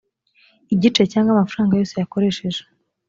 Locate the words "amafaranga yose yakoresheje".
1.33-2.61